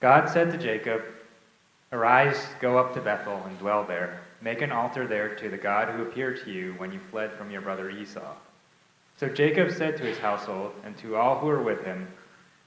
[0.00, 1.02] God said to Jacob,
[1.90, 4.20] Arise, go up to Bethel and dwell there.
[4.40, 7.50] Make an altar there to the God who appeared to you when you fled from
[7.50, 8.36] your brother Esau.
[9.16, 12.06] So Jacob said to his household and to all who were with him,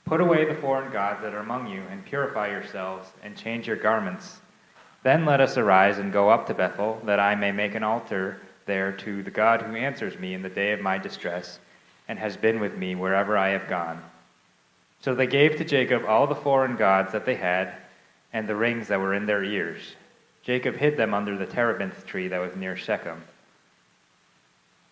[0.03, 3.77] Put away the foreign gods that are among you, and purify yourselves, and change your
[3.77, 4.41] garments.
[5.03, 8.41] Then let us arise and go up to Bethel, that I may make an altar
[8.65, 11.59] there to the God who answers me in the day of my distress,
[12.09, 14.03] and has been with me wherever I have gone.
[15.01, 17.73] So they gave to Jacob all the foreign gods that they had,
[18.33, 19.95] and the rings that were in their ears.
[20.43, 23.21] Jacob hid them under the terebinth tree that was near Shechem.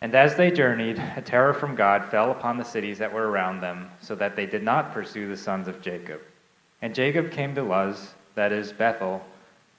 [0.01, 3.61] And as they journeyed, a terror from God fell upon the cities that were around
[3.61, 6.21] them, so that they did not pursue the sons of Jacob.
[6.81, 9.21] And Jacob came to Luz, that is Bethel,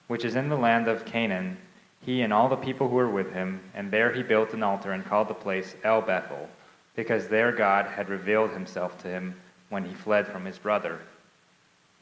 [0.09, 1.57] which is in the land of Canaan,
[2.02, 4.93] he and all the people who were with him, and there he built an altar
[4.93, 6.49] and called the place El Bethel,
[6.95, 9.35] because there God had revealed himself to him
[9.70, 11.01] when he fled from his brother.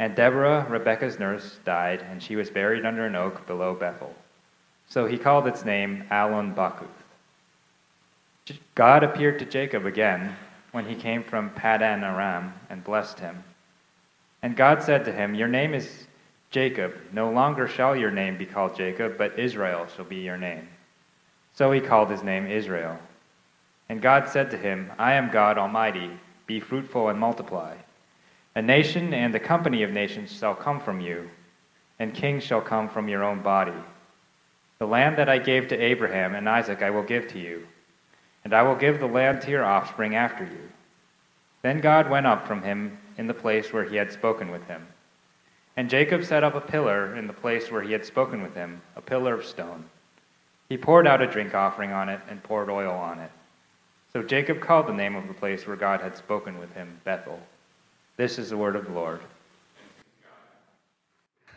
[0.01, 4.15] And Deborah, Rebekah's nurse, died, and she was buried under an oak below Bethel.
[4.89, 6.89] So he called its name Allon Bachuth.
[8.75, 10.35] God appeared to Jacob again
[10.73, 13.43] when he came from Paddan Aram and blessed him.
[14.43, 16.07] And God said to him, Your name is
[16.51, 16.95] Jacob.
[17.13, 20.69] No longer shall your name be called Jacob, but Israel shall be your name.
[21.55, 22.99] So he called his name Israel.
[23.89, 26.11] And God said to him, I am God Almighty.
[26.49, 27.77] Be fruitful and multiply.
[28.57, 31.29] A nation and a company of nations shall come from you,
[31.99, 33.79] and kings shall come from your own body.
[34.79, 37.67] The land that I gave to Abraham and Isaac I will give to you,
[38.45, 40.71] and I will give the land to your offspring after you.
[41.61, 44.87] Then God went up from him in the place where he had spoken with him.
[45.77, 48.81] And Jacob set up a pillar in the place where he had spoken with him,
[48.97, 49.85] a pillar of stone.
[50.71, 53.31] He poured out a drink offering on it and poured oil on it.
[54.11, 57.39] So Jacob called the name of the place where God had spoken with him Bethel.
[58.17, 59.21] This is the word of the Lord.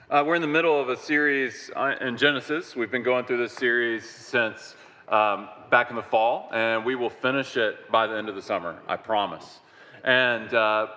[0.10, 2.76] Uh, we're in the middle of a series in Genesis.
[2.76, 4.76] We've been going through this series since
[5.08, 8.42] um, back in the fall, and we will finish it by the end of the
[8.42, 9.62] summer, I promise.
[10.04, 10.88] And uh,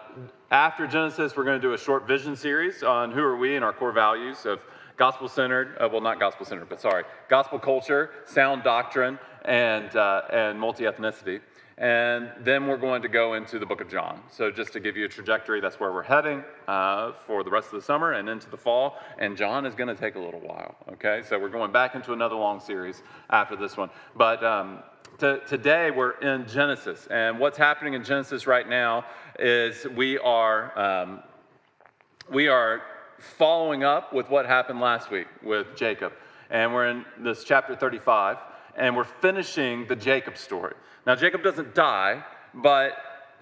[0.50, 3.64] after Genesis, we're going to do a short vision series on who are we and
[3.64, 4.58] our core values of
[4.96, 10.22] gospel centered, uh, well, not gospel centered, but sorry, gospel culture, sound doctrine, and, uh,
[10.32, 11.40] and multi ethnicity.
[11.76, 14.22] And then we're going to go into the book of John.
[14.30, 17.72] So, just to give you a trajectory, that's where we're heading uh, for the rest
[17.72, 18.98] of the summer and into the fall.
[19.18, 21.22] And John is going to take a little while, okay?
[21.28, 23.90] So, we're going back into another long series after this one.
[24.14, 24.84] But um,
[25.18, 27.08] to, today we're in Genesis.
[27.10, 29.04] And what's happening in Genesis right now
[29.40, 31.22] is we are, um,
[32.30, 32.82] we are
[33.18, 36.12] following up with what happened last week with Jacob.
[36.50, 38.38] And we're in this chapter 35
[38.76, 40.74] and we're finishing the Jacob story.
[41.06, 42.24] Now, Jacob doesn't die,
[42.54, 42.94] but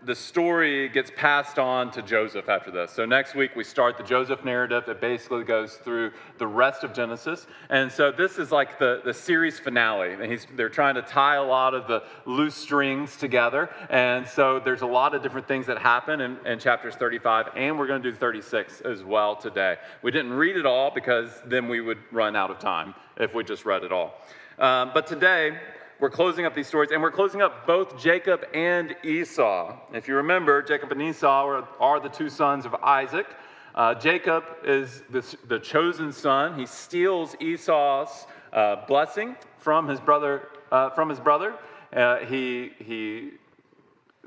[0.04, 2.90] the story gets passed on to Joseph after this.
[2.90, 4.88] So next week we start the Joseph narrative.
[4.88, 7.46] It basically goes through the rest of Genesis.
[7.70, 10.12] And so this is like the, the series finale.
[10.12, 13.70] And he's, they're trying to tie a lot of the loose strings together.
[13.90, 17.50] And so there's a lot of different things that happen in, in chapters 35.
[17.54, 19.76] And we're going to do 36 as well today.
[20.02, 23.44] We didn't read it all because then we would run out of time if we
[23.44, 24.14] just read it all.
[24.62, 25.58] Um, but today,
[25.98, 29.76] we're closing up these stories, and we're closing up both Jacob and Esau.
[29.92, 33.26] If you remember, Jacob and Esau are, are the two sons of Isaac.
[33.74, 36.56] Uh, Jacob is the, the, chosen son.
[36.56, 40.50] He steals Esau's uh, blessing from his brother.
[40.70, 41.56] Uh, from his brother,
[41.92, 43.32] uh, he he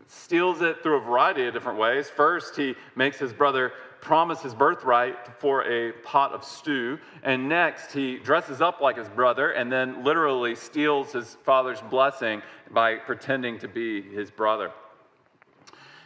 [0.08, 2.10] steals it through a variety of different ways.
[2.10, 7.00] First, he makes his brother promise his birthright for a pot of stew.
[7.24, 12.44] And next, he dresses up like his brother and then literally steals his father's blessing
[12.70, 14.72] by pretending to be his brother.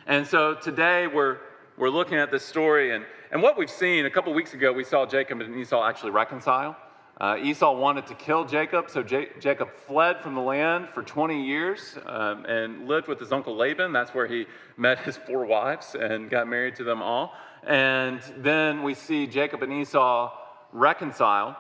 [0.08, 1.40] And so today we're,
[1.78, 2.96] we're looking at this story.
[2.96, 6.12] And, and what we've seen a couple weeks ago, we saw Jacob and Esau actually
[6.12, 6.78] reconcile.
[7.20, 11.46] Uh, Esau wanted to kill Jacob, so J- Jacob fled from the land for 20
[11.46, 13.92] years um, and lived with his uncle Laban.
[13.92, 14.46] That's where he
[14.78, 17.34] met his four wives and got married to them all.
[17.68, 20.32] And then we see Jacob and Esau
[20.72, 21.58] reconcile.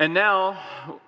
[0.00, 0.56] And now,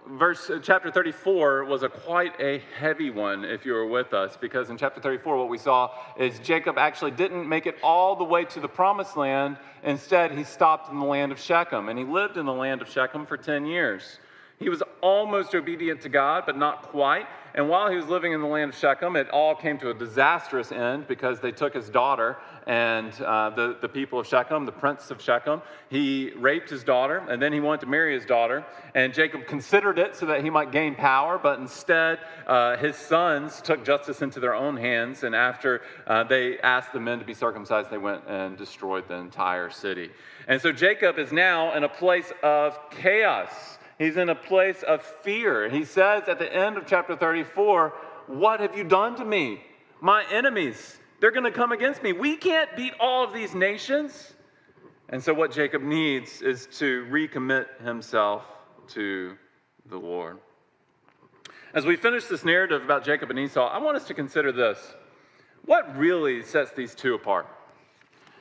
[0.09, 4.37] verse uh, chapter 34 was a quite a heavy one if you were with us,
[4.37, 8.25] because in chapter 34, what we saw is Jacob actually didn't make it all the
[8.25, 9.59] way to the promised land.
[9.85, 12.91] Instead, he stopped in the land of Shechem, and he lived in the land of
[12.91, 14.19] Shechem for 10 years.
[14.59, 17.29] He was almost obedient to God, but not quite.
[17.55, 19.95] And while he was living in the land of Shechem, it all came to a
[19.95, 24.73] disastrous end because they took his daughter and uh, the, the people of Shechem, the
[24.73, 28.65] prince of Shechem, he raped his daughter and then he wanted to marry his daughter.
[28.95, 33.61] And Jacob considered it so that he might gain power, but instead uh, his sons
[33.61, 35.23] took justice into their own hands.
[35.23, 39.15] And after uh, they asked the men to be circumcised, they went and destroyed the
[39.15, 40.11] entire city.
[40.47, 43.79] And so Jacob is now in a place of chaos.
[43.99, 45.69] He's in a place of fear.
[45.69, 47.93] He says at the end of chapter 34,
[48.29, 49.63] What have you done to me?
[50.01, 52.13] My enemies, they're going to come against me.
[52.13, 54.35] We can't beat all of these nations.
[55.11, 58.45] And so, what Jacob needs is to recommit himself
[58.89, 59.37] to
[59.87, 60.39] the Lord.
[61.75, 64.95] As we finish this narrative about Jacob and Esau, I want us to consider this.
[65.67, 67.47] What really sets these two apart?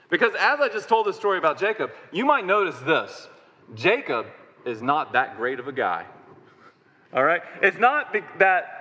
[0.10, 3.28] Because as I just told the story about Jacob, you might notice this
[3.76, 4.26] Jacob
[4.66, 6.06] is not that great of a guy.
[7.14, 7.42] All right?
[7.62, 8.79] It's not that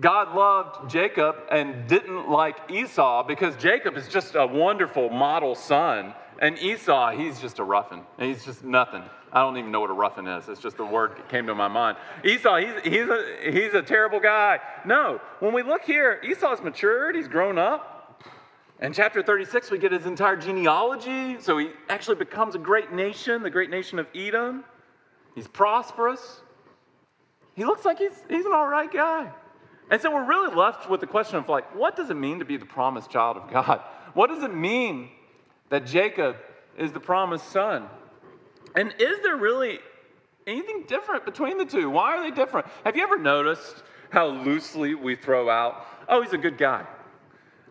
[0.00, 6.14] God loved Jacob and didn't like Esau because Jacob is just a wonderful model son.
[6.40, 8.06] And Esau, he's just a roughing.
[8.18, 9.02] He's just nothing.
[9.32, 10.48] I don't even know what a roughing is.
[10.48, 11.98] It's just the word that came to my mind.
[12.24, 14.60] Esau, he's, he's, a, he's a terrible guy.
[14.86, 18.22] No, when we look here, Esau's matured, he's grown up.
[18.80, 21.40] In chapter 36, we get his entire genealogy.
[21.40, 24.64] So he actually becomes a great nation, the great nation of Edom.
[25.34, 26.40] He's prosperous.
[27.56, 29.32] He looks like he's, he's an all right guy.
[29.90, 32.44] And so we're really left with the question of like, what does it mean to
[32.44, 33.80] be the promised child of God?
[34.14, 35.08] What does it mean
[35.70, 36.36] that Jacob
[36.76, 37.86] is the promised son?
[38.74, 39.78] And is there really
[40.46, 41.88] anything different between the two?
[41.90, 42.66] Why are they different?
[42.84, 46.86] Have you ever noticed how loosely we throw out, oh, he's a good guy?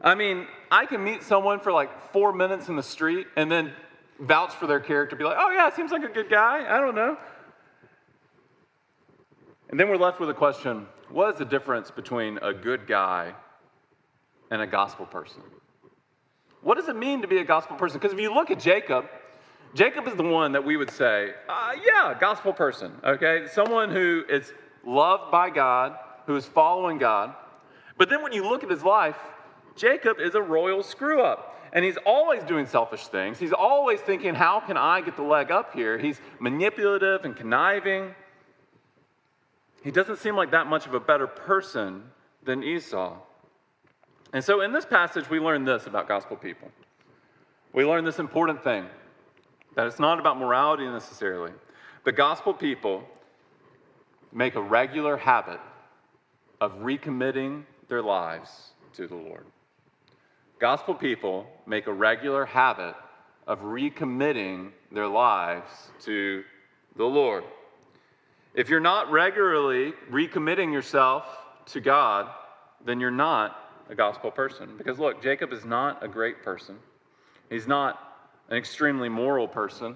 [0.01, 3.73] I mean, I can meet someone for like four minutes in the street and then
[4.19, 6.65] vouch for their character, be like, oh, yeah, seems like a good guy.
[6.67, 7.17] I don't know.
[9.69, 13.33] And then we're left with a question what is the difference between a good guy
[14.51, 15.41] and a gospel person?
[16.61, 17.99] What does it mean to be a gospel person?
[17.99, 19.05] Because if you look at Jacob,
[19.73, 23.45] Jacob is the one that we would say, uh, yeah, gospel person, okay?
[23.51, 24.53] Someone who is
[24.85, 25.95] loved by God,
[26.25, 27.35] who is following God.
[27.97, 29.17] But then when you look at his life,
[29.75, 31.53] Jacob is a royal screw up.
[31.73, 33.37] And he's always doing selfish things.
[33.37, 35.97] He's always thinking, how can I get the leg up here?
[35.97, 38.15] He's manipulative and conniving.
[39.87, 42.03] He doesn't seem like that much of a better person
[42.43, 43.15] than Esau.
[44.33, 46.69] And so in this passage, we learn this about gospel people.
[47.71, 48.85] We learn this important thing
[49.75, 51.53] that it's not about morality necessarily.
[52.03, 53.05] The gospel people
[54.33, 55.61] make a regular habit
[56.59, 59.45] of recommitting their lives to the Lord.
[60.59, 62.95] Gospel people make a regular habit
[63.47, 66.43] of recommitting their lives to
[66.97, 67.45] the Lord.
[68.57, 71.27] If you're not regularly recommitting yourself
[71.67, 72.27] to God,
[72.83, 73.55] then you're not
[73.87, 74.75] a gospel person.
[74.79, 76.75] Because look, Jacob is not a great person,
[77.51, 77.99] he's not
[78.49, 79.95] an extremely moral person.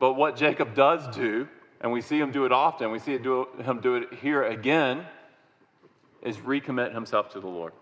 [0.00, 1.46] But what Jacob does do,
[1.80, 5.06] and we see him do it often, we see him do it here again,
[6.22, 7.72] is recommit himself to the Lord.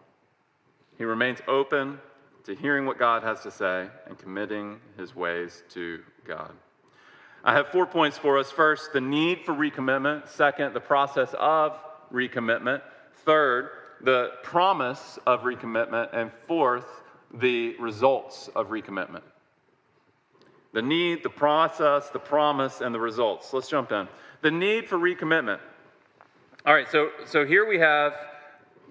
[0.99, 1.99] He remains open
[2.45, 6.53] to hearing what God has to say and committing his ways to God.
[7.43, 8.51] I have four points for us.
[8.51, 10.29] First, the need for recommitment.
[10.29, 11.79] Second, the process of
[12.13, 12.83] recommitment.
[13.25, 13.71] Third,
[14.03, 16.11] the promise of recommitment.
[16.13, 16.87] And fourth,
[17.33, 19.23] the results of recommitment.
[20.73, 23.53] The need, the process, the promise, and the results.
[23.53, 24.07] Let's jump in.
[24.43, 25.61] The need for recommitment.
[26.67, 28.13] All right, so, so here we have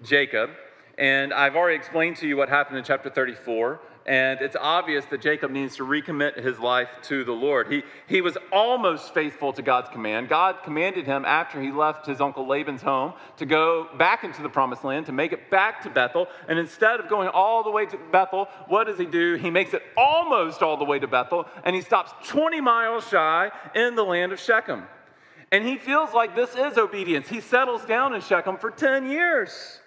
[0.02, 0.50] Jacob,
[0.98, 3.80] and I've already explained to you what happened in chapter 34
[4.10, 7.70] and it's obvious that Jacob needs to recommit his life to the Lord.
[7.70, 10.28] He, he was almost faithful to God's command.
[10.28, 14.48] God commanded him after he left his uncle Laban's home to go back into the
[14.48, 16.26] promised land, to make it back to Bethel.
[16.48, 19.36] And instead of going all the way to Bethel, what does he do?
[19.36, 23.52] He makes it almost all the way to Bethel, and he stops 20 miles shy
[23.76, 24.88] in the land of Shechem.
[25.52, 27.28] And he feels like this is obedience.
[27.28, 29.78] He settles down in Shechem for 10 years.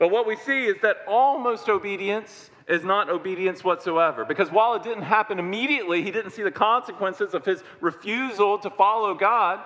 [0.00, 4.24] But what we see is that almost obedience is not obedience whatsoever.
[4.24, 8.70] Because while it didn't happen immediately, he didn't see the consequences of his refusal to
[8.70, 9.60] follow God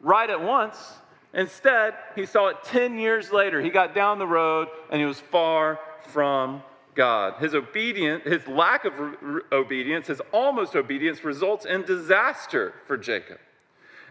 [0.00, 0.94] right at once.
[1.32, 3.62] Instead, he saw it 10 years later.
[3.62, 6.62] He got down the road and he was far from
[6.94, 7.34] God.
[7.38, 13.38] His obedience, his lack of re- obedience, his almost obedience results in disaster for Jacob.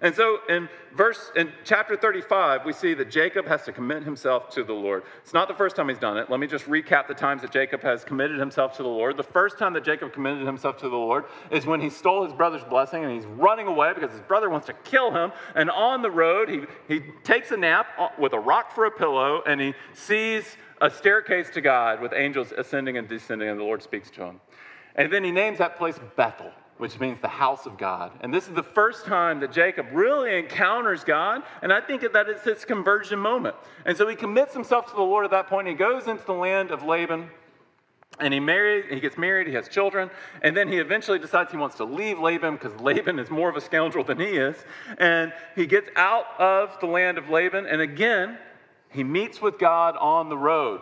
[0.01, 4.50] And so in verse in chapter 35, we see that Jacob has to commit himself
[4.50, 5.03] to the Lord.
[5.22, 6.29] It's not the first time he's done it.
[6.29, 9.15] Let me just recap the times that Jacob has committed himself to the Lord.
[9.15, 12.34] The first time that Jacob committed himself to the Lord is when he stole his
[12.34, 15.31] brother's blessing and he's running away because his brother wants to kill him.
[15.53, 19.43] And on the road, he, he takes a nap with a rock for a pillow
[19.46, 23.84] and he sees a staircase to God with angels ascending and descending, and the Lord
[23.84, 24.41] speaks to him.
[24.96, 28.11] And then he names that place Bethel which means the house of God.
[28.21, 32.27] And this is the first time that Jacob really encounters God, and I think that
[32.27, 33.55] it's his conversion moment.
[33.85, 35.67] And so he commits himself to the Lord at that point.
[35.67, 37.29] He goes into the land of Laban,
[38.19, 40.09] and he marries, he gets married, he has children,
[40.41, 43.55] and then he eventually decides he wants to leave Laban because Laban is more of
[43.55, 44.55] a scoundrel than he is.
[44.97, 48.39] And he gets out of the land of Laban, and again,
[48.89, 50.81] he meets with God on the road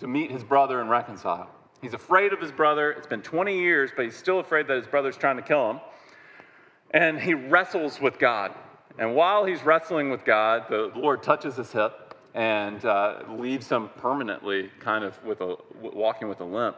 [0.00, 1.48] to meet his brother and reconcile.
[1.86, 2.90] He's afraid of his brother.
[2.90, 5.80] It's been 20 years, but he's still afraid that his brother's trying to kill him.
[6.90, 8.52] And he wrestles with God.
[8.98, 13.88] And while he's wrestling with God, the Lord touches his hip and uh, leaves him
[13.98, 16.76] permanently kind of with a, walking with a limp.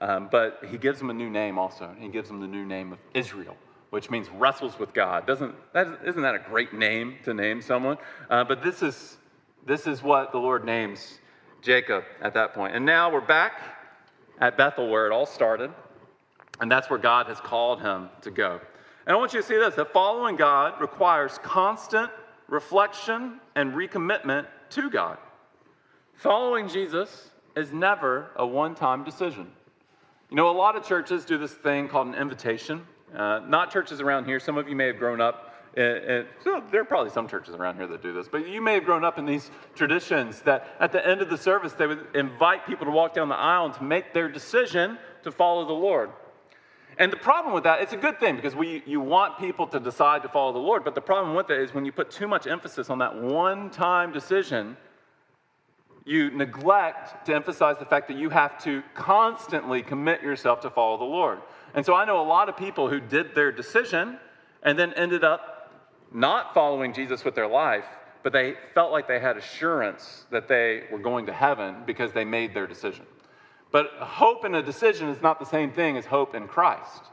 [0.00, 1.94] Um, but he gives him a new name also.
[1.96, 3.56] He gives him the new name of Israel,
[3.90, 5.24] which means wrestles with God.
[5.24, 7.96] Doesn't, that, isn't that a great name to name someone?
[8.28, 9.18] Uh, but this is,
[9.64, 11.20] this is what the Lord names
[11.62, 12.74] Jacob at that point.
[12.74, 13.77] And now we're back
[14.40, 15.70] at Bethel where it all started,
[16.60, 18.60] and that's where God has called him to go.
[19.06, 22.10] And I want you to see this that following God requires constant
[22.48, 25.18] reflection and recommitment to God.
[26.14, 29.50] Following Jesus is never a one time decision.
[30.30, 32.86] You know, a lot of churches do this thing called an invitation.
[33.14, 34.38] Uh, not churches around here.
[34.38, 35.47] Some of you may have grown up
[35.78, 38.74] and, so there are probably some churches around here that do this, but you may
[38.74, 42.06] have grown up in these traditions that at the end of the service, they would
[42.14, 45.72] invite people to walk down the aisle and to make their decision to follow the
[45.72, 46.10] Lord.
[46.98, 49.78] And the problem with that, it's a good thing because we, you want people to
[49.78, 52.26] decide to follow the Lord, but the problem with it is when you put too
[52.26, 54.76] much emphasis on that one time decision,
[56.04, 60.98] you neglect to emphasize the fact that you have to constantly commit yourself to follow
[60.98, 61.38] the Lord.
[61.74, 64.18] And so I know a lot of people who did their decision
[64.64, 65.57] and then ended up
[66.12, 67.84] not following Jesus with their life,
[68.22, 72.24] but they felt like they had assurance that they were going to heaven because they
[72.24, 73.06] made their decision.
[73.70, 77.04] But hope in a decision is not the same thing as hope in Christ.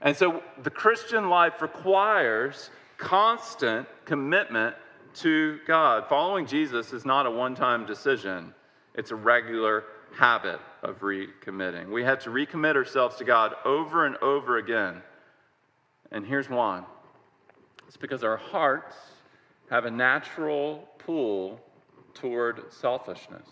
[0.00, 4.76] And so the Christian life requires constant commitment
[5.14, 6.04] to God.
[6.08, 8.54] Following Jesus is not a one time decision,
[8.94, 9.84] it's a regular
[10.14, 11.90] habit of recommitting.
[11.90, 15.02] We have to recommit ourselves to God over and over again.
[16.12, 16.84] And here's why
[17.94, 18.96] it's because our hearts
[19.70, 21.60] have a natural pull
[22.12, 23.48] toward selfishness.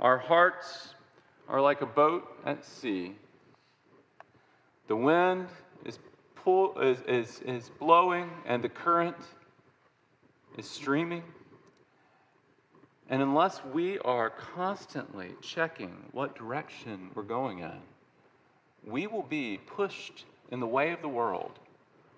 [0.00, 0.94] Our hearts
[1.48, 3.14] are like a boat at sea.
[4.88, 5.46] The wind
[5.84, 6.00] is,
[6.34, 9.16] pull, is, is, is blowing and the current
[10.58, 11.22] is streaming.
[13.10, 17.78] And unless we are constantly checking what direction we're going in,
[18.84, 21.60] we will be pushed in the way of the world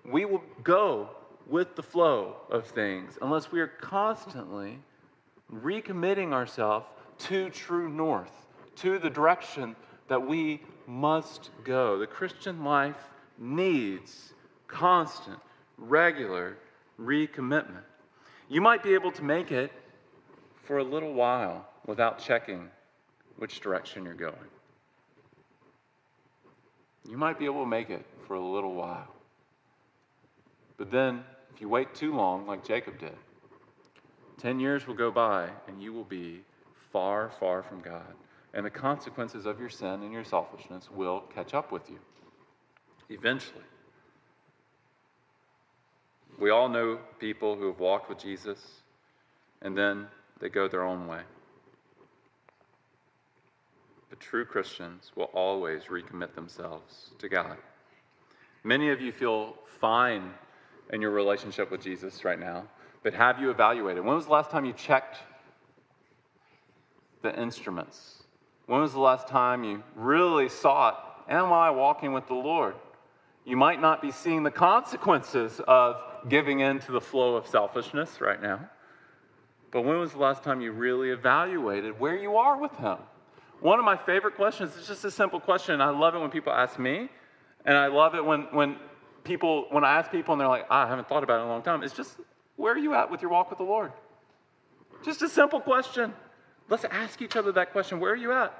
[0.07, 1.09] we will go
[1.45, 4.79] with the flow of things unless we are constantly
[5.53, 6.85] recommitting ourselves
[7.19, 8.31] to true north,
[8.75, 9.75] to the direction
[10.07, 11.97] that we must go.
[11.97, 14.33] The Christian life needs
[14.67, 15.39] constant,
[15.77, 16.57] regular
[16.99, 17.83] recommitment.
[18.49, 19.71] You might be able to make it
[20.63, 22.69] for a little while without checking
[23.37, 24.35] which direction you're going.
[27.09, 29.07] You might be able to make it for a little while.
[30.77, 33.15] But then, if you wait too long, like Jacob did,
[34.37, 36.41] 10 years will go by and you will be
[36.91, 38.13] far, far from God.
[38.53, 41.97] And the consequences of your sin and your selfishness will catch up with you
[43.09, 43.63] eventually.
[46.39, 48.59] We all know people who have walked with Jesus
[49.61, 50.07] and then
[50.39, 51.21] they go their own way.
[54.09, 57.57] But true Christians will always recommit themselves to God.
[58.63, 60.33] Many of you feel fine
[60.91, 62.65] in your relationship with Jesus right now,
[63.03, 64.03] but have you evaluated?
[64.03, 65.17] When was the last time you checked
[67.21, 68.23] the instruments?
[68.65, 72.75] When was the last time you really sought, Am I walking with the Lord?
[73.43, 78.21] You might not be seeing the consequences of giving in to the flow of selfishness
[78.21, 78.69] right now.
[79.71, 82.97] But when was the last time you really evaluated where you are with Him?
[83.59, 85.81] One of my favorite questions is just a simple question.
[85.81, 87.09] I love it when people ask me,
[87.65, 88.77] and I love it when, when
[89.27, 91.51] people, when I ask people and they're like, I haven't thought about it in a
[91.51, 92.17] long time, it's just,
[92.55, 93.91] where are you at with your walk with the Lord?
[95.03, 96.13] Just a simple question.
[96.69, 97.99] Let's ask each other that question.
[97.99, 98.53] Where are you at?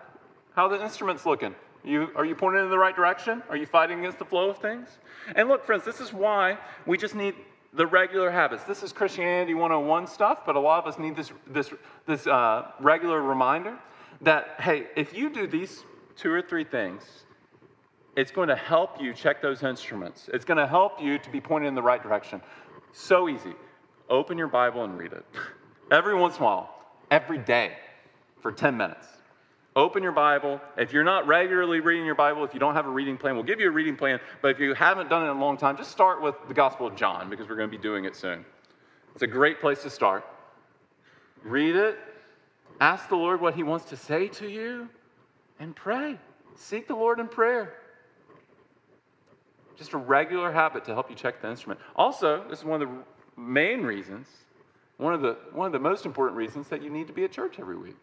[0.55, 1.55] How are the instruments looking?
[1.83, 3.41] You, are you pointing in the right direction?
[3.50, 5.00] Are you fighting against the flow of things?
[5.36, 7.36] And look, friends, this is why we just need
[7.74, 8.63] the regular habits.
[8.63, 11.71] This is Christianity 101 stuff, but a lot of us need this, this,
[12.05, 13.77] this uh, regular reminder
[14.21, 15.83] that, hey, if you do these
[16.15, 17.25] two or three things,
[18.17, 20.27] it's going to help you check those instruments.
[20.33, 22.41] It's going to help you to be pointed in the right direction.
[22.91, 23.53] So easy.
[24.09, 25.24] Open your Bible and read it.
[25.91, 26.75] Every once in a while,
[27.12, 27.71] every day,
[28.41, 29.07] for 10 minutes.
[29.74, 30.59] Open your Bible.
[30.77, 33.45] If you're not regularly reading your Bible, if you don't have a reading plan, we'll
[33.45, 34.19] give you a reading plan.
[34.41, 36.88] But if you haven't done it in a long time, just start with the Gospel
[36.88, 38.43] of John because we're going to be doing it soon.
[39.13, 40.25] It's a great place to start.
[41.43, 41.97] Read it,
[42.81, 44.89] ask the Lord what He wants to say to you,
[45.59, 46.17] and pray.
[46.55, 47.74] Seek the Lord in prayer.
[49.77, 51.79] Just a regular habit to help you check the instrument.
[51.96, 52.96] Also, this is one of the
[53.39, 54.27] main reasons,
[54.98, 57.31] one of the, one of the most important reasons that you need to be at
[57.31, 57.96] church every week.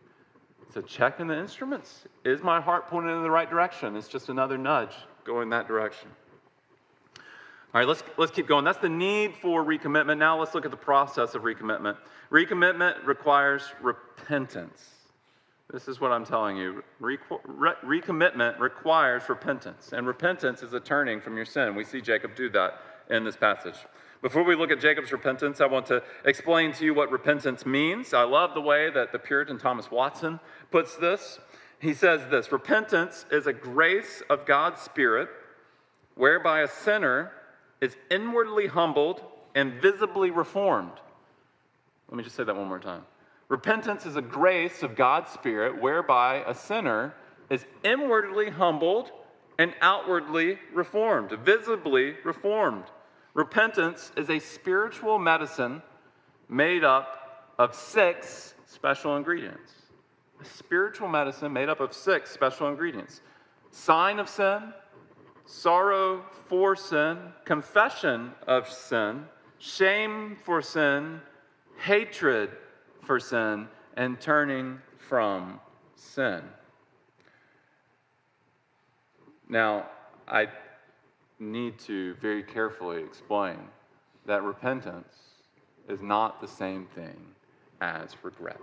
[0.72, 2.04] So checking the instruments.
[2.24, 3.96] Is my heart pointing in the right direction?
[3.96, 6.08] It's just another nudge going that direction.
[7.74, 8.64] All right, let's, let's keep going.
[8.64, 10.18] That's the need for recommitment.
[10.18, 11.96] Now let's look at the process of recommitment.
[12.30, 14.80] Recommitment requires repentance.
[15.72, 16.84] This is what I'm telling you.
[17.00, 21.74] Re- re- recommitment requires repentance, and repentance is a turning from your sin.
[21.74, 22.80] We see Jacob do that
[23.10, 23.76] in this passage.
[24.22, 28.14] Before we look at Jacob's repentance, I want to explain to you what repentance means.
[28.14, 30.40] I love the way that the Puritan Thomas Watson
[30.70, 31.38] puts this.
[31.78, 35.28] He says this Repentance is a grace of God's Spirit
[36.14, 37.32] whereby a sinner
[37.80, 39.22] is inwardly humbled
[39.54, 40.92] and visibly reformed.
[42.08, 43.02] Let me just say that one more time.
[43.48, 47.14] Repentance is a grace of God's Spirit whereby a sinner
[47.50, 49.10] is inwardly humbled
[49.58, 52.84] and outwardly reformed, visibly reformed.
[53.34, 55.82] Repentance is a spiritual medicine
[56.48, 59.72] made up of six special ingredients.
[60.40, 63.20] A spiritual medicine made up of six special ingredients
[63.70, 64.72] sign of sin,
[65.46, 69.24] sorrow for sin, confession of sin,
[69.58, 71.20] shame for sin,
[71.76, 72.50] hatred
[73.04, 75.60] for sin, and turning from
[75.94, 76.42] sin.
[79.48, 79.86] Now,
[80.26, 80.48] I
[81.38, 83.58] need to very carefully explain
[84.26, 85.14] that repentance
[85.88, 87.16] is not the same thing
[87.80, 88.58] as regret.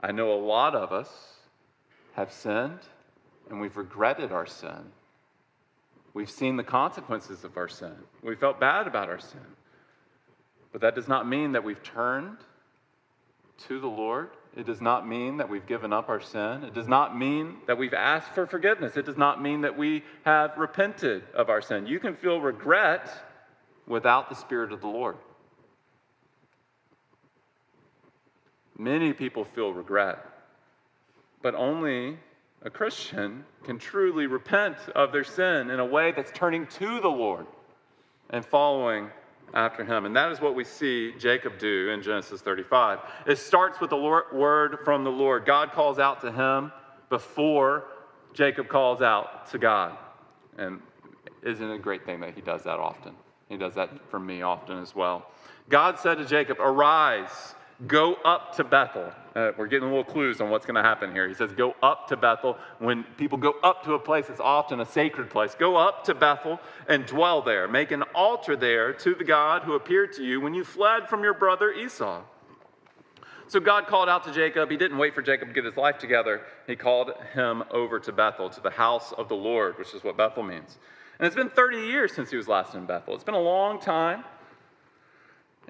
[0.00, 1.38] I know a lot of us
[2.12, 2.80] have sinned
[3.48, 4.92] and we've regretted our sin.
[6.12, 7.94] We've seen the consequences of our sin.
[8.22, 9.40] We felt bad about our sin.
[10.72, 12.38] But that does not mean that we've turned
[13.68, 16.62] to the Lord it does not mean that we've given up our sin.
[16.64, 18.96] It does not mean that we've asked for forgiveness.
[18.96, 21.86] It does not mean that we have repented of our sin.
[21.86, 23.10] You can feel regret
[23.86, 25.16] without the Spirit of the Lord.
[28.78, 30.24] Many people feel regret,
[31.42, 32.18] but only
[32.62, 37.08] a Christian can truly repent of their sin in a way that's turning to the
[37.08, 37.46] Lord
[38.30, 39.10] and following
[39.54, 40.04] after him.
[40.04, 42.98] And that is what we see Jacob do in Genesis 35.
[43.26, 45.46] It starts with the word from the Lord.
[45.46, 46.72] God calls out to him
[47.08, 47.84] before
[48.32, 49.96] Jacob calls out to God.
[50.58, 50.80] And
[51.42, 53.14] isn't it a great thing that he does that often?
[53.48, 55.30] He does that for me often as well.
[55.68, 57.54] God said to Jacob, Arise
[57.86, 59.12] Go up to Bethel.
[59.34, 61.26] Uh, we're getting a little clues on what's going to happen here.
[61.26, 62.56] He says, Go up to Bethel.
[62.78, 65.56] When people go up to a place, it's often a sacred place.
[65.56, 67.66] Go up to Bethel and dwell there.
[67.66, 71.24] Make an altar there to the God who appeared to you when you fled from
[71.24, 72.22] your brother Esau.
[73.48, 74.70] So God called out to Jacob.
[74.70, 76.42] He didn't wait for Jacob to get his life together.
[76.66, 80.16] He called him over to Bethel, to the house of the Lord, which is what
[80.16, 80.78] Bethel means.
[81.18, 83.14] And it's been 30 years since he was last in Bethel.
[83.14, 84.24] It's been a long time.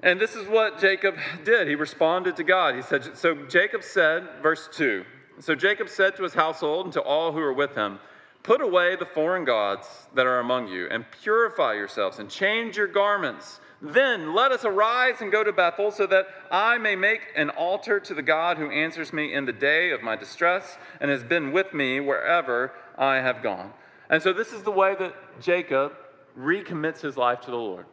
[0.01, 1.67] And this is what Jacob did.
[1.67, 2.75] He responded to God.
[2.75, 5.05] He said, So Jacob said, verse 2
[5.39, 7.99] So Jacob said to his household and to all who were with him,
[8.43, 12.85] Put away the foreign gods that are among you, and purify yourselves, and change your
[12.85, 13.59] garments.
[13.81, 17.99] Then let us arise and go to Bethel, so that I may make an altar
[18.01, 21.53] to the God who answers me in the day of my distress, and has been
[21.53, 23.73] with me wherever I have gone.
[24.11, 25.93] And so this is the way that Jacob
[26.37, 27.87] recommits his life to the Lord.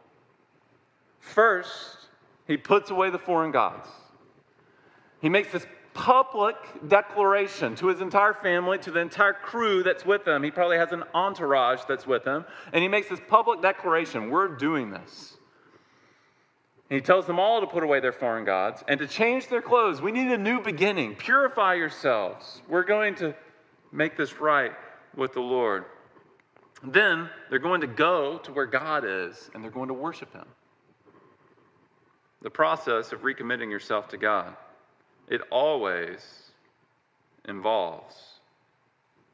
[1.23, 2.09] First,
[2.47, 3.87] he puts away the foreign gods.
[5.21, 6.55] He makes this public
[6.87, 10.43] declaration to his entire family, to the entire crew that's with him.
[10.43, 12.45] He probably has an entourage that's with him.
[12.73, 15.37] And he makes this public declaration we're doing this.
[16.89, 20.01] he tells them all to put away their foreign gods and to change their clothes.
[20.01, 21.15] We need a new beginning.
[21.15, 22.61] Purify yourselves.
[22.67, 23.33] We're going to
[23.93, 24.73] make this right
[25.15, 25.85] with the Lord.
[26.83, 30.45] Then they're going to go to where God is and they're going to worship him
[32.43, 34.55] the process of recommitting yourself to God.
[35.29, 36.51] It always
[37.47, 38.15] involves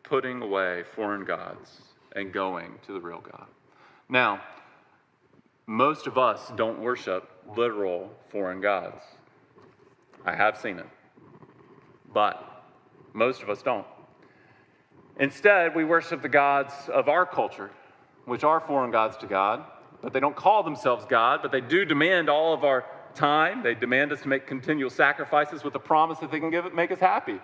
[0.03, 1.81] putting away foreign gods
[2.15, 3.47] and going to the real God.
[4.07, 4.39] Now,
[5.65, 9.03] most of us don't worship literal foreign gods.
[10.25, 10.87] I have seen it.
[12.13, 12.63] But
[13.13, 13.85] most of us don't.
[15.19, 17.71] Instead, we worship the gods of our culture,
[18.25, 19.63] which are foreign gods to God,
[20.01, 23.63] but they don't call themselves God, but they do demand all of our time.
[23.63, 26.75] They demand us to make continual sacrifices with the promise that they can give it,
[26.75, 27.39] make us happy.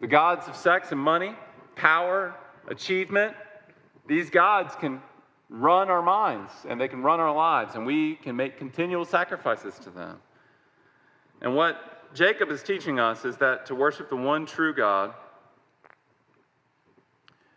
[0.00, 1.34] The gods of sex and money,
[1.76, 2.34] power,
[2.68, 3.34] achievement,
[4.06, 5.02] these gods can
[5.48, 9.78] run our minds and they can run our lives, and we can make continual sacrifices
[9.80, 10.18] to them.
[11.42, 15.14] And what Jacob is teaching us is that to worship the one true God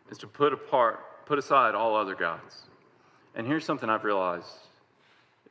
[0.10, 2.64] is to put apart, put aside all other gods.
[3.36, 4.48] And here's something I've realized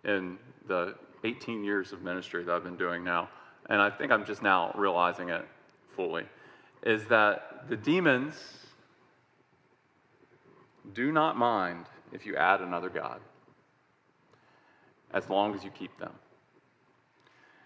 [0.04, 3.28] in the 18 years of ministry that I've been doing now,
[3.68, 5.46] and I think I'm just now realizing it
[5.94, 6.24] fully,
[6.82, 8.34] is that the demons
[10.94, 13.20] do not mind if you add another God,
[15.12, 16.12] as long as you keep them.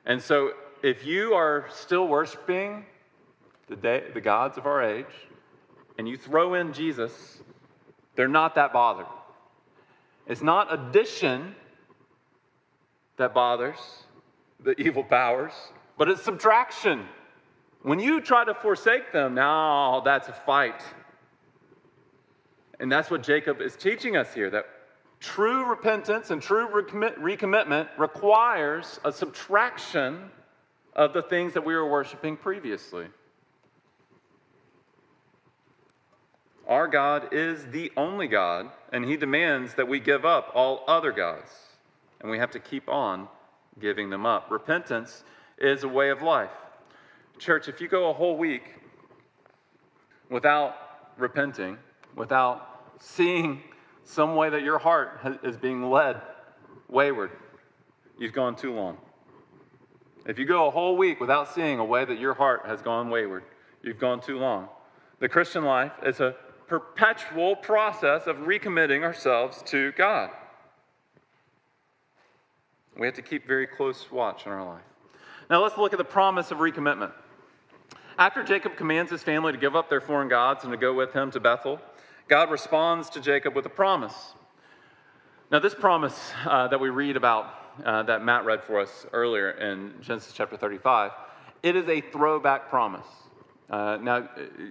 [0.05, 2.85] And so, if you are still worshiping
[3.69, 5.07] the, day, the gods of our age,
[5.99, 7.39] and you throw in Jesus,
[8.15, 9.07] they're not that bothered.
[10.27, 11.55] It's not addition
[13.17, 13.79] that bothers
[14.63, 15.53] the evil powers,
[15.99, 17.07] but it's subtraction.
[17.83, 20.83] When you try to forsake them, now that's a fight.
[22.81, 24.67] And that's what Jacob is teaching us here that
[25.21, 30.31] true repentance and true recommitment requires a subtraction
[30.95, 33.07] of the things that we were worshiping previously.
[36.67, 41.13] Our God is the only God, and He demands that we give up all other
[41.13, 41.51] gods,
[42.27, 43.29] and we have to keep on
[43.79, 44.51] giving them up.
[44.51, 45.23] Repentance
[45.59, 46.51] is a way of life.
[47.39, 48.65] Church, if you go a whole week
[50.29, 50.75] without
[51.17, 51.79] repenting,
[52.17, 53.63] without seeing
[54.03, 56.21] some way that your heart is being led
[56.89, 57.31] wayward,
[58.19, 58.99] you've gone too long.
[60.27, 63.09] If you go a whole week without seeing a way that your heart has gone
[63.09, 63.45] wayward,
[63.85, 64.69] you've gone too long.
[65.21, 66.35] The Christian life is a
[66.67, 70.31] perpetual process of recommitting ourselves to God.
[72.99, 74.83] We have to keep very close watch in our life.
[75.51, 77.13] Now let's look at the promise of recommitment.
[78.19, 81.13] After Jacob commands his family to give up their foreign gods and to go with
[81.13, 81.79] him to Bethel,
[82.29, 84.33] God responds to Jacob with a promise.
[85.51, 87.55] Now, this promise uh, that we read about,
[87.85, 91.13] uh, that Matt read for us earlier in Genesis chapter 35,
[91.63, 93.07] it is a throwback promise.
[93.69, 94.29] Uh, now,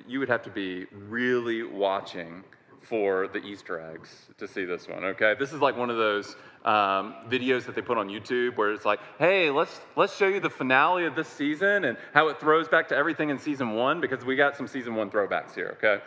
[0.08, 2.44] you would have to be really watching
[2.88, 5.04] for the Easter eggs to see this one.
[5.04, 8.72] Okay, this is like one of those um, videos that they put on YouTube where
[8.72, 12.40] it's like, "Hey, let's let's show you the finale of this season and how it
[12.40, 15.78] throws back to everything in season one because we got some season one throwbacks here."
[15.78, 16.04] Okay,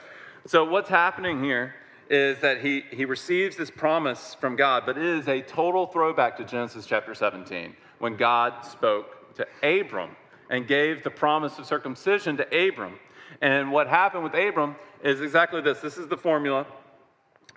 [0.47, 1.75] so what's happening here
[2.11, 6.37] is that he he receives this promise from God, but it is a total throwback
[6.38, 10.17] to Genesis chapter 17 when God spoke to Abram
[10.51, 12.99] and gave the promise of circumcision to Abram.
[13.40, 16.66] And what happened with Abram is exactly this this is the formula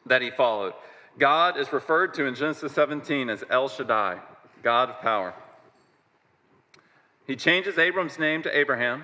[0.05, 0.73] that he followed.
[1.17, 4.19] God is referred to in Genesis 17 as El Shaddai,
[4.63, 5.33] God of power.
[7.27, 9.03] He changes Abram's name to Abraham,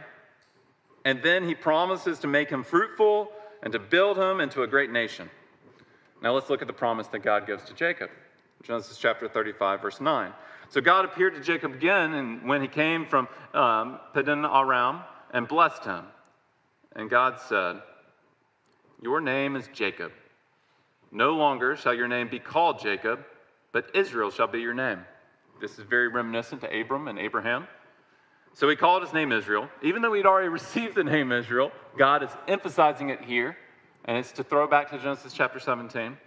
[1.05, 3.31] and then he promises to make him fruitful
[3.63, 5.29] and to build him into a great nation.
[6.21, 8.09] Now let's look at the promise that God gives to Jacob.
[8.63, 10.33] Genesis chapter 35, verse 9.
[10.69, 15.47] So God appeared to Jacob again and when he came from um, Paddan Aram and
[15.47, 16.05] blessed him.
[16.95, 17.81] And God said,
[19.01, 20.11] Your name is Jacob.
[21.11, 23.19] No longer shall your name be called Jacob,
[23.71, 24.99] but Israel shall be your name.
[25.61, 27.67] This is very reminiscent to Abram and Abraham.
[28.53, 29.69] So he called his name Israel.
[29.83, 33.57] Even though he'd already received the name Israel, God is emphasizing it here,
[34.05, 36.17] and it's to throw back to Genesis chapter 17.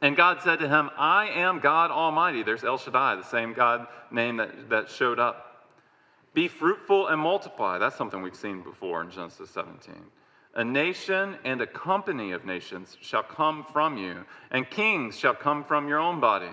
[0.00, 2.42] And God said to him, I am God Almighty.
[2.42, 5.47] There's El Shaddai, the same God name that, that showed up.
[6.38, 7.78] Be fruitful and multiply.
[7.78, 9.92] That's something we've seen before in Genesis 17.
[10.54, 15.64] A nation and a company of nations shall come from you, and kings shall come
[15.64, 16.52] from your own body.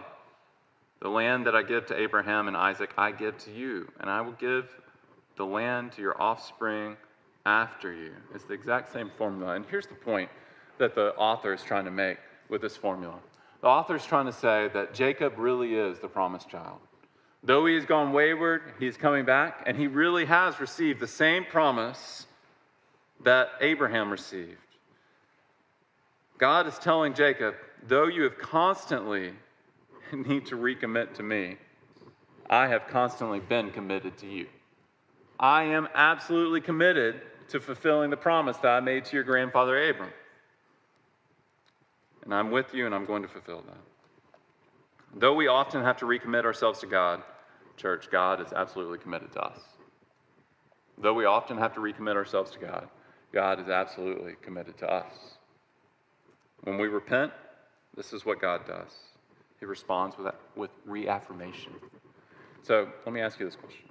[1.01, 4.21] The land that I give to Abraham and Isaac, I give to you, and I
[4.21, 4.75] will give
[5.35, 6.97] the land to your offspring
[7.45, 8.13] after you.
[8.33, 9.53] It's the exact same formula.
[9.53, 10.31] And here's the point
[10.79, 12.17] that the author is trying to make
[12.49, 13.19] with this formula
[13.61, 16.77] the author is trying to say that Jacob really is the promised child.
[17.45, 21.07] Though he has gone wayward, he is coming back, and he really has received the
[21.07, 22.25] same promise
[23.23, 24.57] that Abraham received.
[26.39, 27.53] God is telling Jacob,
[27.87, 29.33] though you have constantly
[30.11, 31.57] need to recommit to me,
[32.49, 34.47] I have constantly been committed to you.
[35.39, 40.09] I am absolutely committed to fulfilling the promise that I made to your grandfather Abram.
[42.23, 43.77] And I'm with you, and I'm going to fulfill that.
[45.19, 47.21] Though we often have to recommit ourselves to God,
[47.77, 49.59] church, God is absolutely committed to us.
[50.97, 52.87] Though we often have to recommit ourselves to God,
[53.33, 55.13] God is absolutely committed to us.
[56.63, 57.31] When we repent,
[57.95, 58.91] this is what God does.
[59.59, 61.73] He responds with, with reaffirmation.
[62.63, 63.85] So let me ask you this question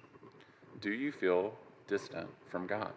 [0.81, 1.55] Do you feel
[1.87, 2.93] distant from God?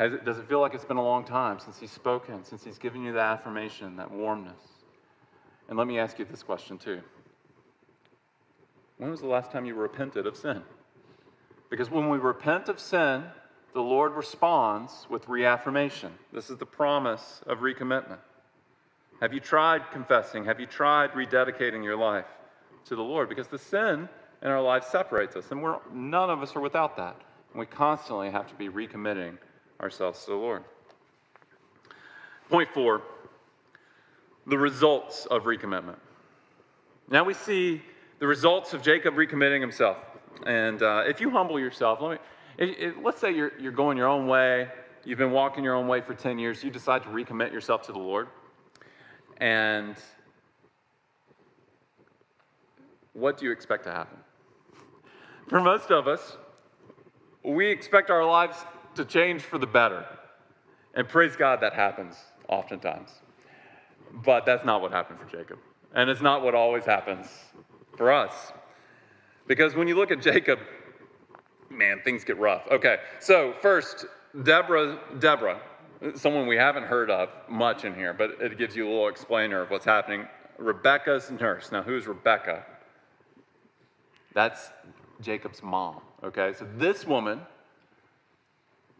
[0.00, 2.78] It, does it feel like it's been a long time since He's spoken, since He's
[2.78, 4.60] given you that affirmation, that warmness?
[5.68, 7.00] And let me ask you this question too
[8.98, 10.62] When was the last time you repented of sin?
[11.70, 13.24] Because when we repent of sin,
[13.72, 16.12] the Lord responds with reaffirmation.
[16.32, 18.18] This is the promise of recommitment.
[19.20, 20.44] Have you tried confessing?
[20.44, 22.26] Have you tried rededicating your life
[22.86, 23.28] to the Lord?
[23.28, 24.08] Because the sin
[24.42, 27.16] in our lives separates us, and we're, none of us are without that.
[27.52, 29.38] And we constantly have to be recommitting
[29.80, 30.64] ourselves to the Lord.
[32.48, 33.02] Point four
[34.46, 35.98] the results of recommitment.
[37.10, 37.82] Now we see
[38.18, 39.96] the results of Jacob recommitting himself.
[40.46, 42.18] And uh, if you humble yourself, let me,
[42.58, 44.68] it, it, let's say you're, you're going your own way,
[45.04, 47.92] you've been walking your own way for 10 years, you decide to recommit yourself to
[47.92, 48.28] the Lord.
[49.38, 49.96] And
[53.12, 54.18] what do you expect to happen?
[55.48, 56.36] For most of us,
[57.44, 58.64] we expect our lives
[58.96, 60.04] to change for the better.
[60.94, 62.16] And praise God that happens
[62.48, 63.10] oftentimes.
[64.24, 65.58] But that's not what happened for Jacob.
[65.94, 67.28] And it's not what always happens
[67.98, 68.52] for us.
[69.46, 70.60] Because when you look at Jacob,
[71.68, 72.66] man, things get rough.
[72.70, 74.06] Okay, so first,
[74.44, 75.60] Deborah, Deborah,
[76.14, 79.60] someone we haven't heard of much in here, but it gives you a little explainer
[79.60, 80.26] of what's happening.
[80.56, 81.70] Rebecca's nurse.
[81.72, 82.64] Now, who's Rebecca?
[84.32, 84.70] That's
[85.20, 86.00] Jacob's mom.
[86.22, 87.40] Okay, so this woman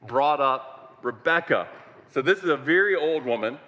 [0.07, 1.69] brought up Rebecca.
[2.11, 3.59] So this is a very old woman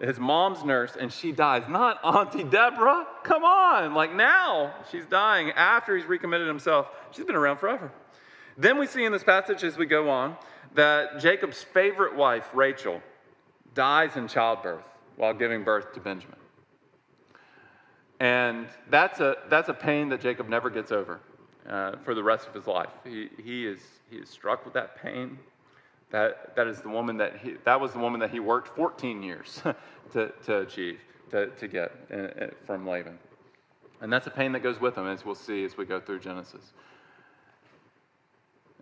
[0.00, 1.64] his mom's nurse, and she dies.
[1.68, 3.06] Not Auntie Deborah.
[3.22, 3.94] Come on.
[3.94, 6.88] Like now, she's dying after he's recommitted himself.
[7.10, 7.92] She's been around forever.
[8.56, 10.36] Then we see in this passage as we go on
[10.74, 13.00] that Jacob's favorite wife, Rachel,
[13.74, 14.84] dies in childbirth
[15.16, 16.36] while giving birth to Benjamin.
[18.20, 21.20] And that's a, that's a pain that Jacob never gets over
[21.68, 22.90] uh, for the rest of his life.
[23.04, 25.38] He, he, is, he is struck with that pain.
[26.10, 29.22] That, that is the woman that he, that was the woman that he worked 14
[29.22, 29.62] years
[30.12, 30.98] to, to achieve,
[31.30, 33.18] to, to get uh, uh, from Laban.
[34.00, 36.20] And that's a pain that goes with him, as we'll see as we go through
[36.20, 36.72] Genesis.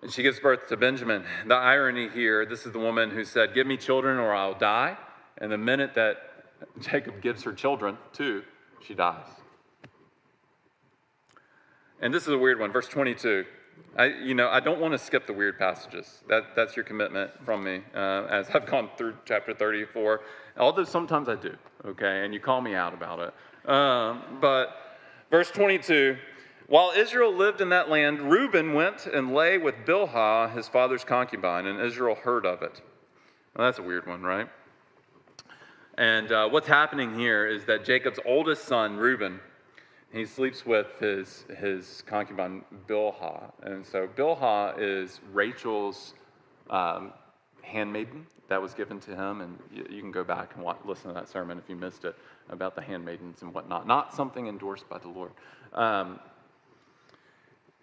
[0.00, 1.24] And she gives birth to Benjamin.
[1.46, 4.96] The irony here this is the woman who said, Give me children or I'll die.
[5.38, 6.16] And the minute that
[6.80, 8.42] Jacob gives her children, too,
[8.86, 9.26] she dies.
[12.00, 13.44] And this is a weird one, verse 22.
[13.96, 16.22] I, you know, I don't want to skip the weird passages.
[16.28, 20.20] That, that's your commitment from me uh, as I've gone through chapter 34.
[20.56, 23.70] Although sometimes I do, okay, and you call me out about it.
[23.70, 24.98] Um, but
[25.30, 26.16] verse 22
[26.68, 31.66] While Israel lived in that land, Reuben went and lay with Bilhah, his father's concubine,
[31.66, 32.80] and Israel heard of it.
[33.56, 34.48] Well, that's a weird one, right?
[35.96, 39.40] And uh, what's happening here is that Jacob's oldest son, Reuben,
[40.12, 43.50] he sleeps with his, his concubine Bilhah.
[43.62, 46.14] And so Bilhah is Rachel's
[46.70, 47.12] um,
[47.62, 49.42] handmaiden that was given to him.
[49.42, 52.04] And you, you can go back and watch, listen to that sermon if you missed
[52.04, 52.16] it
[52.48, 53.86] about the handmaidens and whatnot.
[53.86, 55.32] Not something endorsed by the Lord.
[55.74, 56.18] Um,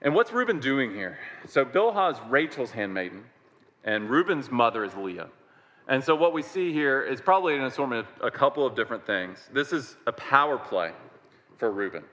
[0.02, 1.20] and what's Reuben doing here?
[1.48, 3.24] So Bilhah is Rachel's handmaiden,
[3.84, 5.30] and Reuben's mother is Leah.
[5.88, 9.06] And so what we see here is probably an assortment of a couple of different
[9.06, 9.50] things.
[9.54, 10.92] This is a power play
[11.58, 12.04] for Reuben.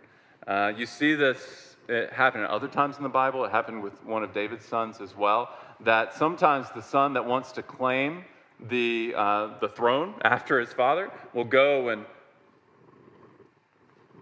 [0.47, 3.45] Uh, you see this it happen at other times in the Bible.
[3.45, 5.51] It happened with one of David's sons as well.
[5.81, 8.25] That sometimes the son that wants to claim
[8.69, 12.05] the, uh, the throne after his father will go and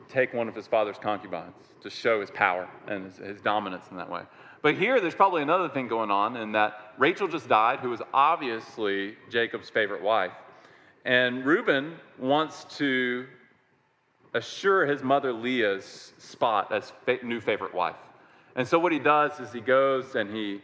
[0.08, 3.96] take one of his father's concubines to show his power and his, his dominance in
[3.96, 4.22] that way.
[4.62, 8.02] But here, there's probably another thing going on in that Rachel just died, who was
[8.12, 10.32] obviously Jacob's favorite wife.
[11.04, 13.26] And Reuben wants to
[14.34, 17.96] assure his mother Leah's spot as fa- new favorite wife.
[18.56, 20.62] And so what he does is he goes and he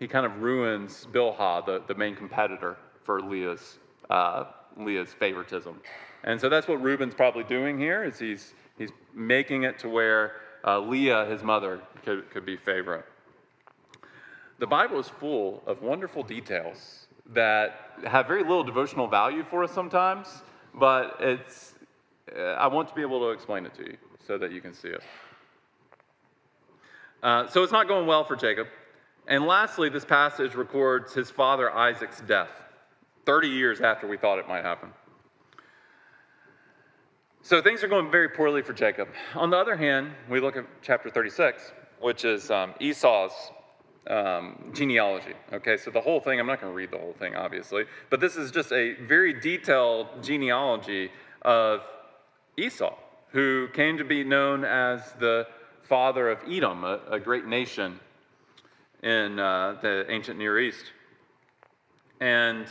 [0.00, 3.78] he kind of ruins Bilhah, the, the main competitor for Leah's
[4.10, 4.44] uh,
[4.76, 5.80] Leah's favoritism.
[6.24, 10.32] And so that's what Reuben's probably doing here is he's he's making it to where
[10.64, 13.04] uh, Leah, his mother, could, could be favorite.
[14.58, 19.72] The Bible is full of wonderful details that have very little devotional value for us
[19.72, 20.42] sometimes,
[20.74, 21.73] but it's
[22.32, 24.88] I want to be able to explain it to you so that you can see
[24.88, 25.02] it.
[27.22, 28.66] Uh, so it's not going well for Jacob.
[29.26, 32.50] And lastly, this passage records his father Isaac's death,
[33.24, 34.90] 30 years after we thought it might happen.
[37.40, 39.08] So things are going very poorly for Jacob.
[39.34, 43.32] On the other hand, we look at chapter 36, which is um, Esau's
[44.06, 45.34] um, genealogy.
[45.52, 48.20] Okay, so the whole thing, I'm not going to read the whole thing, obviously, but
[48.20, 51.10] this is just a very detailed genealogy
[51.42, 51.80] of
[52.56, 52.94] Esau,
[53.30, 55.46] who came to be known as the
[55.82, 57.98] father of Edom, a, a great nation
[59.02, 60.84] in uh, the ancient Near East.
[62.20, 62.66] And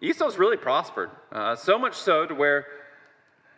[0.00, 2.66] Esau's really prospered, uh, so much so to where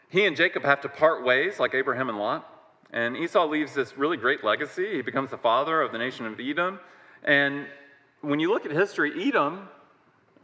[0.09, 2.49] he and Jacob have to part ways, like Abraham and Lot.
[2.93, 4.95] And Esau leaves this really great legacy.
[4.95, 6.79] He becomes the father of the nation of Edom.
[7.25, 7.67] And
[8.21, 9.69] when you look at history, Edom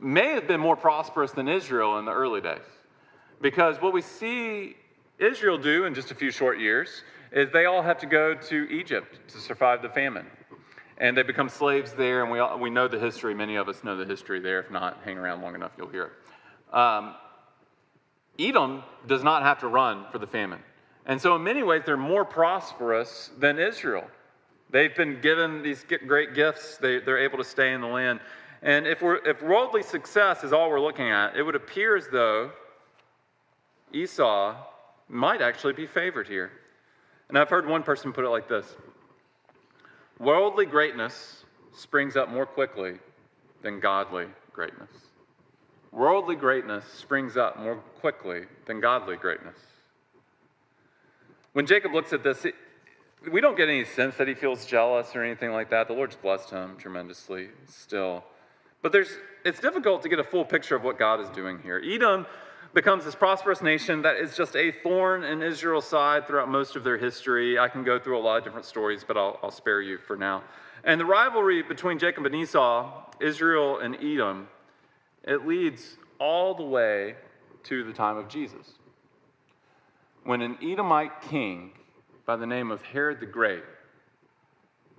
[0.01, 2.59] may have been more prosperous than Israel in the early days.
[3.41, 4.77] Because what we see
[5.21, 8.69] Israel do in just a few short years is they all have to go to
[8.71, 10.27] Egypt to survive the famine.
[10.99, 13.35] And they become slaves there, and we, all, we know the history.
[13.35, 14.61] Many of us know the history there.
[14.61, 16.11] If not, hang around long enough, you'll hear
[16.73, 16.77] it.
[16.77, 17.15] Um,
[18.39, 20.61] Edom does not have to run for the famine.
[21.07, 24.05] And so, in many ways, they're more prosperous than Israel.
[24.71, 28.21] They've been given these great gifts, they, are able to stay in the land.
[28.63, 32.09] And if, we're, if worldly success is all we're looking at, it would appear as
[32.13, 32.53] though
[33.93, 34.55] Esau
[35.11, 36.51] might actually be favored here.
[37.29, 38.77] And I've heard one person put it like this
[40.19, 42.99] Worldly greatness springs up more quickly
[43.63, 44.91] than godly greatness.
[45.93, 49.57] Worldly greatness springs up more quickly than godly greatness.
[51.53, 52.47] When Jacob looks at this,
[53.31, 55.89] we don't get any sense that he feels jealous or anything like that.
[55.89, 58.25] The Lord's blessed him tremendously still.
[58.83, 59.11] But there's,
[59.45, 61.83] it's difficult to get a full picture of what God is doing here.
[61.85, 62.27] Edom
[62.73, 66.85] becomes this prosperous nation that is just a thorn in Israel's side throughout most of
[66.85, 67.59] their history.
[67.59, 70.17] I can go through a lot of different stories, but I'll, I'll spare you for
[70.17, 70.45] now.
[70.85, 74.49] And the rivalry between Jacob and Esau, Israel and Edom,
[75.25, 77.17] it leads all the way
[77.65, 78.75] to the time of Jesus.
[80.25, 81.73] When an Edomite king
[82.25, 83.65] by the name of Herod the Great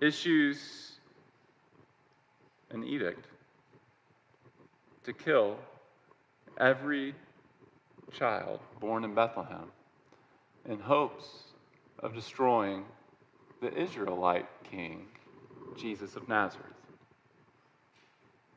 [0.01, 0.91] issues
[2.71, 3.27] an edict
[5.03, 5.57] to kill
[6.60, 7.13] every
[8.12, 9.71] child born in Bethlehem
[10.69, 11.26] in hopes
[12.00, 12.86] of destroying
[13.62, 15.06] the Israelite king,
[15.78, 16.67] Jesus of Nazareth.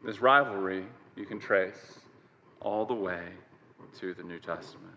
[0.05, 0.85] This rivalry
[1.17, 1.99] you can trace
[2.61, 3.23] all the way
[4.01, 4.95] to the New Testament.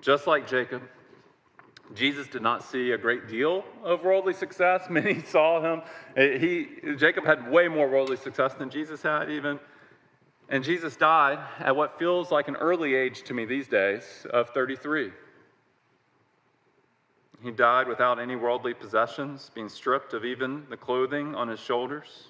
[0.00, 0.82] Just like Jacob,
[1.94, 4.86] Jesus did not see a great deal of worldly success.
[4.90, 5.82] Many saw him.
[6.16, 9.58] He, Jacob had way more worldly success than Jesus had, even.
[10.50, 14.50] And Jesus died at what feels like an early age to me these days of
[14.50, 15.12] 33.
[17.40, 22.24] He died without any worldly possessions, being stripped of even the clothing on his shoulders.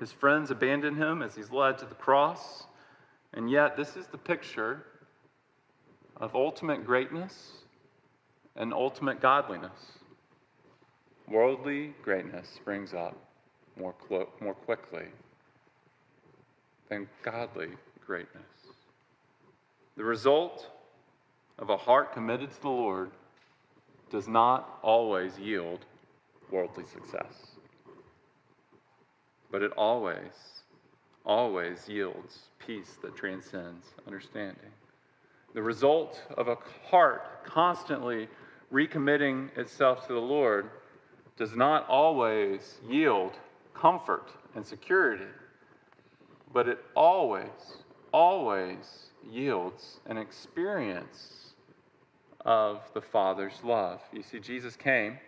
[0.00, 2.64] His friends abandoned him as he's led to the cross.
[3.34, 4.86] And yet, this is the picture
[6.16, 7.52] of ultimate greatness
[8.56, 9.98] and ultimate godliness.
[11.28, 13.16] Worldly greatness springs up
[13.76, 15.04] more, clo- more quickly
[16.92, 17.68] than godly
[18.04, 18.42] greatness.
[19.96, 20.68] The result
[21.58, 23.10] of a heart committed to the Lord
[24.10, 25.86] does not always yield
[26.50, 27.56] worldly success,
[29.50, 30.64] but it always,
[31.24, 34.70] always yields peace that transcends understanding.
[35.54, 36.58] The result of a
[36.90, 38.28] heart constantly
[38.70, 40.68] recommitting itself to the Lord
[41.38, 43.32] does not always yield
[43.72, 45.24] comfort and security,
[46.52, 47.78] but it always,
[48.12, 51.54] always yields an experience
[52.44, 54.00] of the Father's love.
[54.12, 55.18] You see, Jesus came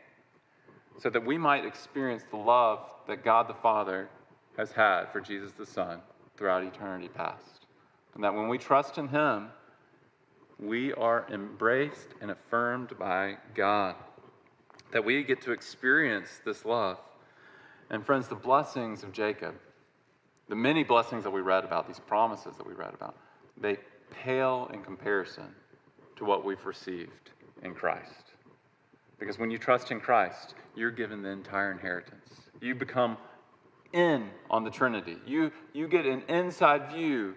[0.99, 4.09] so that we might experience the love that God the Father
[4.57, 6.01] has had for Jesus the Son
[6.37, 7.67] throughout eternity past.
[8.15, 9.49] And that when we trust in Him,
[10.59, 13.97] we are embraced and affirmed by God,
[14.93, 16.99] that we get to experience this love.
[17.91, 19.55] And, friends, the blessings of Jacob,
[20.49, 23.17] the many blessings that we read about, these promises that we read about,
[23.61, 23.79] they
[24.11, 25.55] pale in comparison
[26.17, 27.31] to what we've received
[27.63, 28.33] in Christ.
[29.19, 32.29] Because when you trust in Christ, you're given the entire inheritance.
[32.61, 33.17] You become
[33.93, 35.17] in on the Trinity.
[35.27, 37.35] You, you get an inside view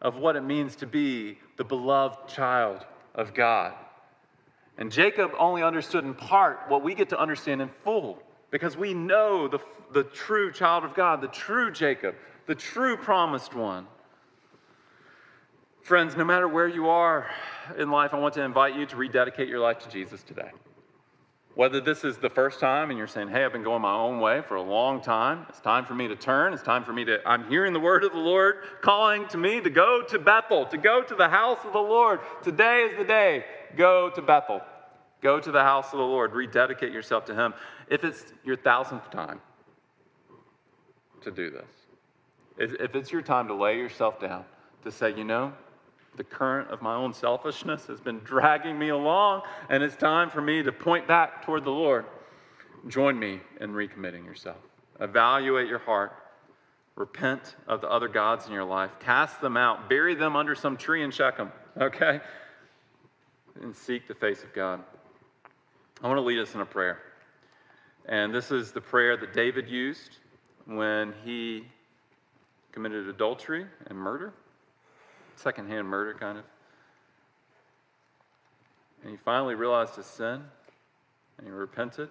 [0.00, 2.84] of what it means to be the beloved child
[3.14, 3.74] of God.
[4.78, 8.18] And Jacob only understood in part what we get to understand in full
[8.50, 9.58] because we know the,
[9.92, 12.14] the true child of God, the true Jacob,
[12.50, 13.86] the true promised one.
[15.82, 17.30] Friends, no matter where you are
[17.78, 20.50] in life, I want to invite you to rededicate your life to Jesus today.
[21.54, 24.18] Whether this is the first time and you're saying, hey, I've been going my own
[24.18, 27.04] way for a long time, it's time for me to turn, it's time for me
[27.04, 30.66] to, I'm hearing the word of the Lord calling to me to go to Bethel,
[30.66, 32.18] to go to the house of the Lord.
[32.42, 33.44] Today is the day.
[33.76, 34.60] Go to Bethel.
[35.20, 36.32] Go to the house of the Lord.
[36.32, 37.54] Rededicate yourself to Him.
[37.88, 39.40] If it's your thousandth time
[41.20, 41.79] to do this,
[42.60, 44.44] if it's your time to lay yourself down,
[44.84, 45.52] to say, you know,
[46.16, 50.40] the current of my own selfishness has been dragging me along, and it's time for
[50.40, 52.04] me to point back toward the Lord.
[52.88, 54.58] Join me in recommitting yourself.
[55.00, 56.12] Evaluate your heart.
[56.96, 58.90] Repent of the other gods in your life.
[59.00, 59.88] Cast them out.
[59.88, 62.20] Bury them under some tree in Shechem, okay?
[63.62, 64.80] And seek the face of God.
[66.02, 66.98] I want to lead us in a prayer.
[68.06, 70.18] And this is the prayer that David used
[70.66, 71.64] when he
[72.72, 74.32] committed adultery and murder
[75.40, 76.44] secondhand murder, kind of.
[79.02, 80.42] And he finally realized his sin
[81.38, 82.08] and he repented.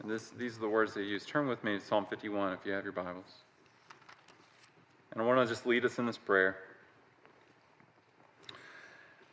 [0.00, 1.28] And this, these are the words they used.
[1.28, 3.26] Turn with me to Psalm 51 if you have your Bibles.
[5.12, 6.56] And I want to just lead us in this prayer.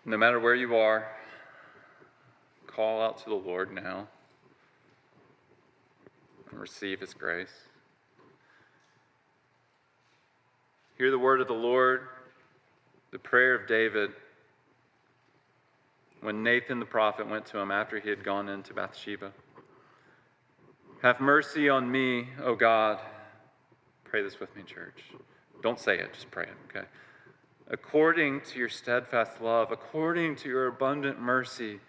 [0.06, 1.08] No matter where you are,
[2.66, 4.08] call out to the Lord now
[6.50, 7.54] and receive his grace.
[11.00, 12.10] Hear the word of the Lord
[13.12, 14.12] the prayer of David
[16.20, 19.32] when Nathan the prophet went to him after he had gone into Bathsheba.
[21.02, 23.00] Have mercy on me, O God.
[24.04, 25.06] Pray this with me, church.
[25.64, 26.86] Don't say it, just pray it, okay?
[27.70, 31.80] According to your steadfast love, according to your abundant mercy,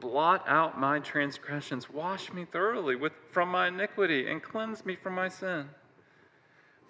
[0.00, 5.14] blot out my transgressions, wash me thoroughly with, from my iniquity, and cleanse me from
[5.14, 5.68] my sin.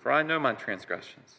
[0.00, 1.38] For I know my transgressions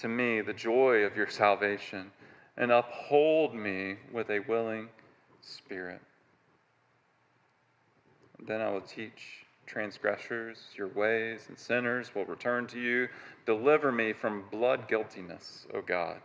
[0.00, 2.10] to me the joy of your salvation
[2.56, 4.88] and uphold me with a willing
[5.40, 6.00] spirit.
[8.46, 13.08] Then I will teach transgressors your ways, and sinners will return to you.
[13.46, 16.16] Deliver me from blood guiltiness, O God.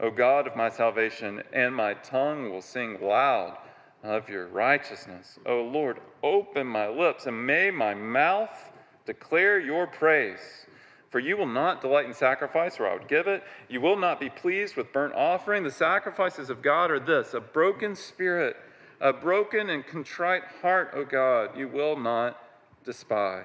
[0.00, 3.58] O God of my salvation, and my tongue will sing loud
[4.02, 5.38] of your righteousness.
[5.46, 8.72] O Lord, open my lips, and may my mouth
[9.06, 10.66] declare your praise.
[11.14, 13.44] For you will not delight in sacrifice, or I would give it.
[13.68, 15.62] You will not be pleased with burnt offering.
[15.62, 18.56] The sacrifices of God are this a broken spirit,
[19.00, 22.42] a broken and contrite heart, O God, you will not
[22.84, 23.44] despise.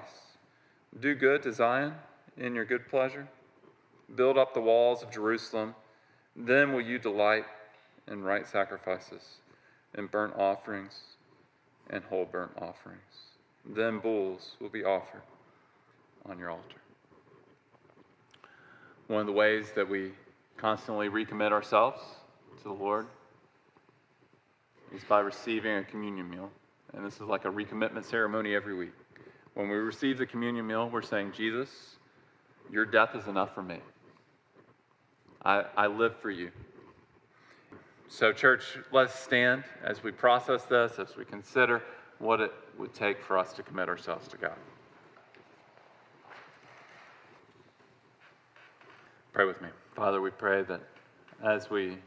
[0.98, 1.94] Do good to Zion
[2.36, 3.28] in your good pleasure.
[4.16, 5.76] Build up the walls of Jerusalem.
[6.34, 7.44] Then will you delight
[8.08, 9.36] in right sacrifices,
[9.94, 11.02] and burnt offerings,
[11.88, 13.28] and whole burnt offerings.
[13.64, 15.22] Then bulls will be offered
[16.28, 16.80] on your altar.
[19.10, 20.12] One of the ways that we
[20.56, 22.00] constantly recommit ourselves
[22.58, 23.08] to the Lord
[24.94, 26.48] is by receiving a communion meal.
[26.94, 28.92] And this is like a recommitment ceremony every week.
[29.54, 31.96] When we receive the communion meal, we're saying, Jesus,
[32.70, 33.78] your death is enough for me.
[35.44, 36.52] I, I live for you.
[38.06, 41.82] So, church, let's stand as we process this, as we consider
[42.20, 44.54] what it would take for us to commit ourselves to God.
[49.32, 49.68] Pray with me.
[49.94, 50.80] Father, we pray that
[51.44, 51.98] as we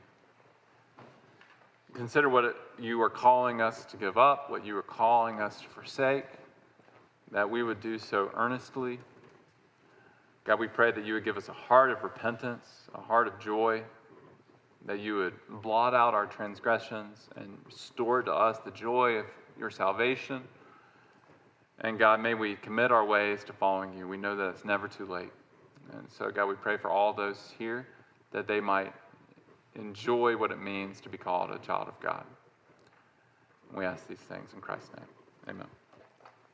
[1.93, 5.61] consider what it, you are calling us to give up, what you are calling us
[5.61, 6.25] to forsake,
[7.31, 8.99] that we would do so earnestly.
[10.43, 13.39] God, we pray that you would give us a heart of repentance, a heart of
[13.39, 13.81] joy,
[14.85, 19.25] that you would blot out our transgressions and restore to us the joy of
[19.57, 20.41] your salvation.
[21.79, 24.09] And God, may we commit our ways to following you.
[24.09, 25.31] We know that it's never too late.
[25.91, 27.87] And so, God, we pray for all those here
[28.31, 28.93] that they might
[29.75, 32.23] enjoy what it means to be called a child of God.
[33.75, 35.07] We ask these things in Christ's name.
[35.49, 35.67] Amen.